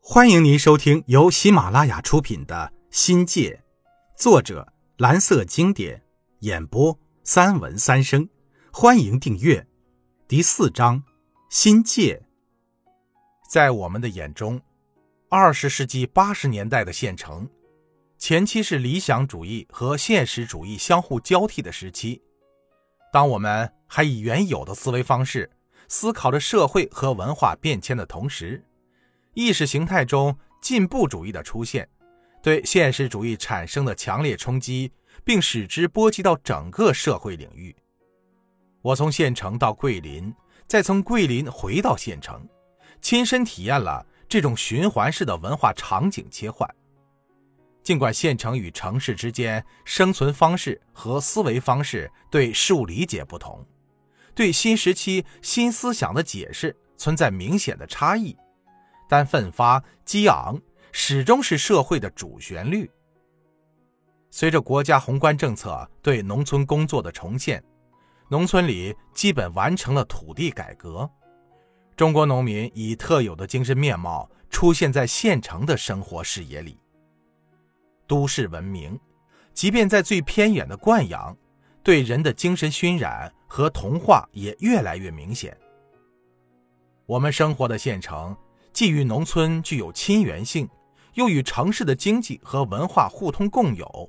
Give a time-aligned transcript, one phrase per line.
[0.00, 3.62] 欢迎您收听由喜马拉雅出品的《新界》，
[4.20, 6.02] 作者蓝色经典，
[6.40, 8.28] 演播三文三生。
[8.72, 9.66] 欢迎订阅。
[10.26, 11.02] 第四章，
[11.50, 12.22] 新界。
[13.50, 14.60] 在我们的眼中，
[15.28, 17.48] 二十世纪八十年代的县城，
[18.18, 22.22] 前期是理想主义和现实主义相互交替的时期。
[23.12, 25.50] 当我们还以原有的思维方式
[25.88, 28.62] 思考着社会和文化变迁的同时，
[29.38, 31.88] 意识形态中进步主义的出现，
[32.42, 34.90] 对现实主义产生的强烈冲击，
[35.22, 37.72] 并使之波及到整个社会领域。
[38.82, 40.34] 我从县城到桂林，
[40.66, 42.44] 再从桂林回到县城，
[43.00, 46.68] 亲身体验了这种循环式的文化场景切换。
[47.84, 53.64] 尽管县城与城市之间生存方式和思维方式对事物理解不同，
[54.34, 58.36] 对新时期新思想的解释存在明显的差异，
[59.08, 60.60] 但奋发激昂
[60.92, 62.88] 始终是社会的主旋律。
[64.30, 67.64] 随着国家宏观政策对农村工作的重现，
[68.28, 71.10] 农村里基本完成了土地改革，
[71.96, 76.78] 中国农民以特有的精神面貌出现在县城的生活视野里。
[78.06, 79.00] 都市文明，
[79.52, 81.36] 即便在最偏远的灌阳，
[81.82, 85.56] 对人的精神熏染和同化也越来越明显。
[87.06, 88.36] 我们生活的县城，
[88.78, 90.68] 既与农村具有亲缘性，
[91.14, 94.08] 又与城市的经济和文化互通共有，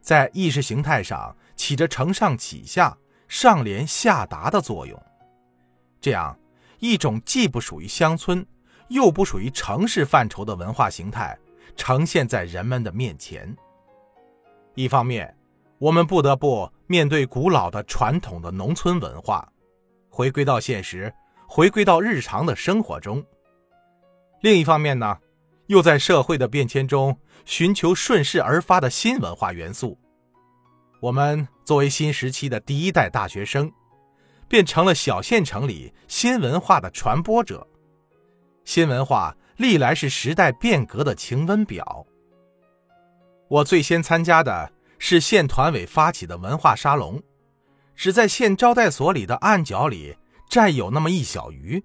[0.00, 2.96] 在意识形态上起着承上启下、
[3.28, 4.98] 上联下达的作用。
[6.00, 6.34] 这样
[6.78, 8.42] 一种既不属于乡村，
[8.88, 11.38] 又不属于城市范畴的文化形态。
[11.76, 13.54] 呈现在人们的面前。
[14.76, 15.36] 一方面，
[15.76, 19.46] 我们不得不面对古老的传统的农村文化，
[20.08, 21.12] 回归到现实，
[21.46, 23.20] 回归到日常的生活中；
[24.40, 25.18] 另一方面呢，
[25.66, 29.98] 又在社会的变迁中寻求顺势而发的新文化元素。
[31.00, 33.72] 我们作为新时期的第一代大学生，
[34.48, 37.66] 变成了小县城里新文化的传播者。
[38.64, 39.34] 新文化。
[39.58, 42.06] 历来是时代变革的晴温表。
[43.48, 44.70] 我最先参加的
[45.00, 47.20] 是县团委发起的文化沙龙，
[47.96, 50.16] 只在县招待所里的暗角里
[50.48, 51.82] 占有那么一小隅，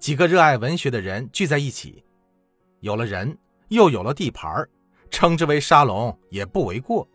[0.00, 2.02] 几个热爱文学的人聚在一起，
[2.80, 3.36] 有了人，
[3.68, 4.66] 又有了地盘
[5.10, 7.06] 称之为沙龙也不为过。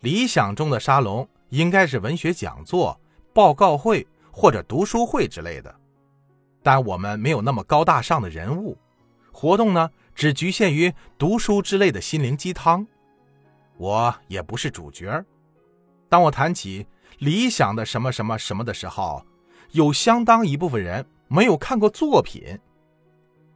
[0.00, 2.98] 理想中的沙龙应该是文学讲座、
[3.34, 5.72] 报告会或者读书会之类的。
[6.62, 8.78] 但我们没有那么高大上的人物，
[9.30, 12.86] 活动呢只局限于读书之类的心灵鸡汤，
[13.76, 15.22] 我也不是主角。
[16.08, 16.86] 当我谈起
[17.18, 19.22] 理想的什么什么什么的时候，
[19.72, 22.58] 有相当一部分人没有看过作品，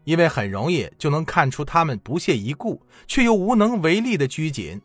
[0.04, 4.80] 因为很容易就能看出他们不屑一顾却又无能为力的拘谨。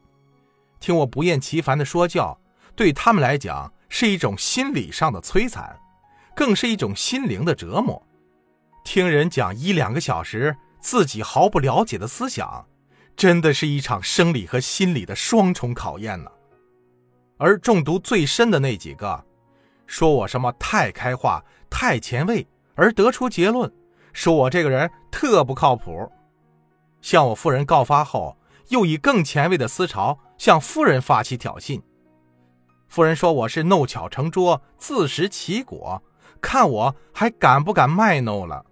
[0.80, 2.42] 听我不厌其烦的说教，
[2.76, 5.80] 对他们来讲是一种心理上的摧残，
[6.36, 8.02] 更是一种心灵的折磨。
[8.84, 12.66] 听人讲一两个小时，自己毫不了解的思想，
[13.16, 16.32] 真的是一场生理和心理的双重考验呢。
[17.38, 19.24] 而中毒最深的那几个，
[19.86, 22.48] 说我什么太开化、太前卫，
[22.80, 23.70] 而得出结论，
[24.14, 26.10] 说我这个人特不靠谱。
[27.02, 28.38] 向我夫人告发后，
[28.70, 31.82] 又以更前卫的思潮向夫人发起挑衅。
[32.88, 36.02] 夫人说我是弄巧成拙、自食其果，
[36.42, 38.66] 看我还敢不敢卖弄了。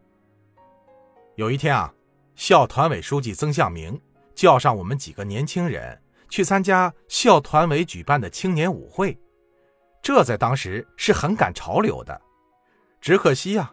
[1.36, 1.94] 有一天啊，
[2.34, 4.00] 校团委书记曾向明
[4.34, 9.20] 叫上我们几个年轻人去参加校团委举办的青年舞会，
[10.02, 12.22] 这在当时是很赶潮流的。
[13.00, 13.72] 只可惜啊，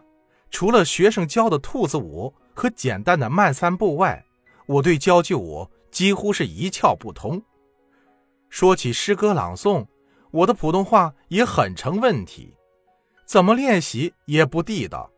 [0.55, 4.25] 除了学生教的兔子舞和简单的慢三步外，
[4.67, 7.43] 我对交际舞几乎是一窍不通。
[8.47, 9.85] 说起诗歌朗诵，
[10.31, 12.55] 我的普通话也很成问题，
[13.25, 15.11] 怎么练习也不地道，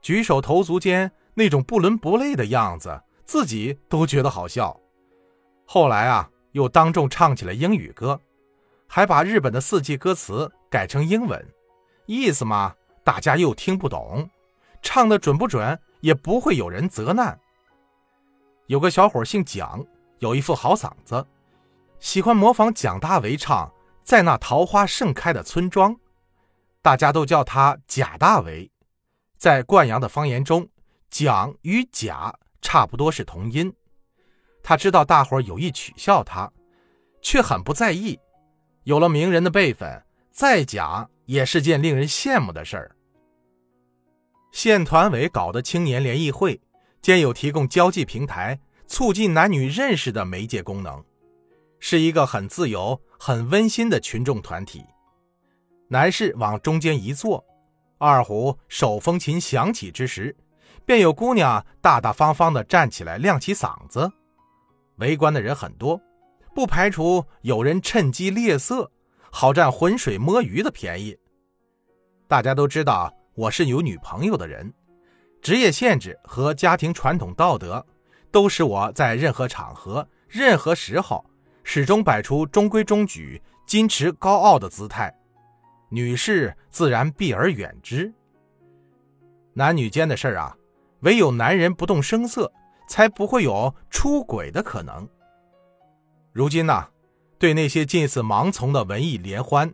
[0.00, 1.12] 举手投足间。
[1.34, 4.80] 那种不伦不类的样子，自己都觉得好笑。
[5.66, 8.18] 后来啊，又当众唱起了英语歌，
[8.86, 11.46] 还把日本的四季歌词改成英文，
[12.06, 12.74] 意思嘛，
[13.04, 14.30] 大家又听不懂，
[14.82, 17.38] 唱的准不准也不会有人责难。
[18.66, 19.86] 有个小伙姓蒋，
[20.18, 21.26] 有一副好嗓子，
[21.98, 23.66] 喜欢模仿蒋大为唱
[24.02, 25.94] 《在那桃花盛开的村庄》，
[26.82, 28.70] 大家都叫他贾大为。
[29.38, 30.68] 在灌阳的方言中。
[31.10, 33.70] 蒋与贾差不多是同音，
[34.62, 36.50] 他知道大伙有意取笑他，
[37.20, 38.18] 却很不在意。
[38.84, 42.96] 有了名人的辈分，再假也是件令人羡慕的事儿。
[44.52, 46.60] 县团委搞的青年联谊会，
[47.00, 51.02] 兼有提供交际平台、促进男女认识的媒介功能，
[51.80, 54.84] 是一个很自由、很温馨的群众团体。
[55.88, 57.42] 男士往中间一坐，
[57.98, 60.36] 二胡手风琴响起之时，
[60.84, 64.12] 便有姑娘大大方方地站起来，亮起嗓子。
[64.96, 65.98] 围观的人很多，
[66.54, 68.92] 不排除有人趁机猎色，
[69.30, 71.16] 好占浑水摸鱼的便宜。
[72.28, 74.72] 大家都知道我是有女朋友的人，
[75.40, 77.84] 职业限制和家庭传统道德，
[78.30, 81.24] 都使我在任何场合、任何时候，
[81.64, 85.14] 始终摆出中规中矩、矜持高傲的姿态。
[85.90, 88.12] 女士自然避而远之。
[89.54, 90.56] 男女间的事儿啊，
[91.00, 92.52] 唯有男人不动声色。
[92.88, 95.08] 才不会有出轨的可能。
[96.30, 96.88] 如今呢，
[97.38, 99.72] 对那些近似盲从的文艺联欢，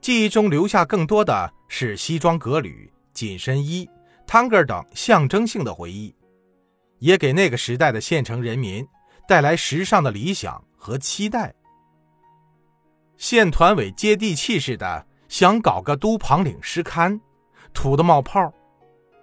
[0.00, 3.88] 记忆中留下更多的是西装革履、紧身衣、
[4.26, 6.14] 探戈等象征性的回忆，
[6.98, 8.86] 也给那个时代的县城人民
[9.28, 11.54] 带来时尚的理想和期待。
[13.16, 17.20] 县团委接地气似的想搞个都庞岭诗刊，
[17.72, 18.52] 土的冒泡，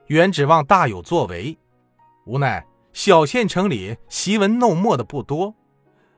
[0.07, 1.57] 原指望大有作为，
[2.25, 2.66] 无奈。
[2.92, 5.56] 小县城里习文弄墨的不多，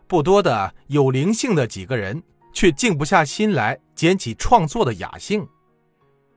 [0.07, 2.21] 不多的有灵性的几个人，
[2.51, 5.47] 却静不下心来捡起创作的雅兴。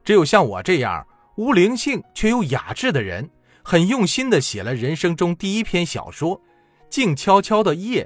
[0.08, 1.06] 只有像我这样
[1.36, 3.28] 无灵性却又雅致的人，
[3.62, 6.40] 很用心的写了人生中第一篇小说
[6.88, 8.04] 《静悄悄的夜》，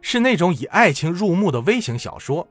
[0.00, 2.48] 是那种以爱情入目的微型小说，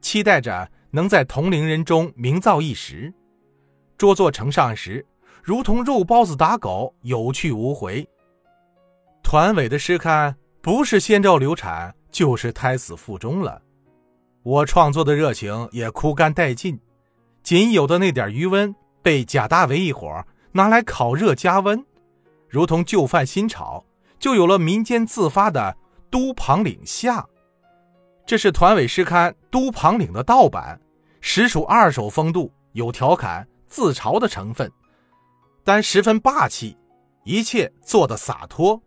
[0.00, 3.12] 期待着能在同龄人中名噪一时。
[3.96, 5.04] 拙作呈上时，
[5.42, 8.08] 如同肉包子打狗，有去无回。
[9.24, 13.60] 团委的诗刊不是先兆流产，就是胎死腹中了。
[14.44, 16.78] 我创作的热情也枯干殆尽，
[17.48, 20.22] 仅有的那点余温被贾大为一伙
[20.52, 21.82] 拿来烤热加温，
[22.46, 23.82] 如同旧饭新炒，
[24.18, 25.74] 就有了民间自发的
[26.10, 27.20] 《都庞岭下》。
[28.26, 30.78] 这是团委诗刊《都庞岭》的盗版，
[31.22, 34.70] 实属二手风度，有调侃自嘲的成分，
[35.64, 36.76] 但十分霸气，
[37.24, 38.78] 一切做得洒脱。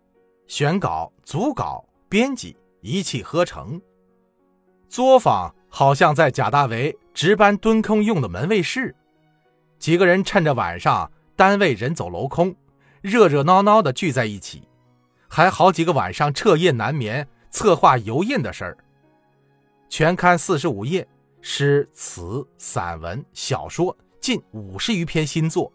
[0.46, 3.82] 选稿、组稿、编辑一气呵成，
[4.88, 8.94] 作坊好像在贾大为值班蹲坑用的门卫室。
[9.80, 12.54] 几个人趁着晚上单位人走楼空，
[13.02, 14.68] 热热闹闹的聚在一起，
[15.28, 18.78] 还好几个晚上彻夜难眠，策划油印的事儿。
[19.90, 21.08] 全刊四十五页，
[21.42, 25.72] 诗词、散文、小说近五十余篇新作。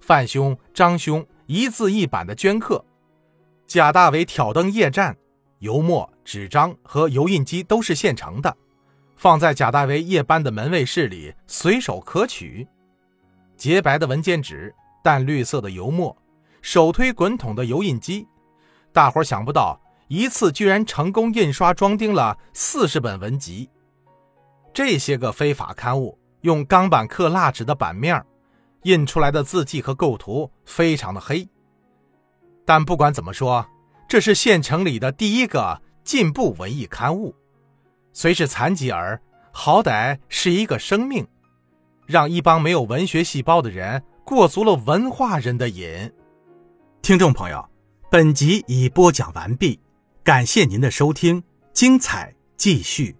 [0.00, 2.84] 范兄、张兄一字一版的镌刻。
[3.66, 5.16] 贾大为挑灯夜战，
[5.60, 8.56] 油墨、纸张和油印机都是现成的，
[9.20, 12.66] 放在贾大为夜班的门卫室里，随手可取。
[13.54, 14.74] 洁白的文件纸，
[15.04, 16.16] 淡绿色的油墨，
[16.62, 18.26] 手推滚筒的油印机，
[18.94, 19.78] 大伙想不到
[20.08, 23.68] 一次居然成功印刷装订了四十本文集。
[24.72, 28.24] 这些个非法刊物用钢板刻蜡纸的版面，
[28.84, 31.46] 印出来的字迹和构图非常的黑。
[32.64, 33.66] 但不管怎么说，
[34.08, 37.34] 这是县城里的第一个进步文艺刊物，
[38.12, 39.20] 虽是残疾儿，
[39.52, 41.26] 好歹是一个生命，
[42.06, 46.12] 让一帮没有文学细胞的人过足了文化人的瘾。
[47.02, 47.68] 听众朋友，
[48.10, 49.80] 本集已播讲完毕，
[50.22, 51.42] 感谢您的收听，
[51.72, 53.16] 精彩继续。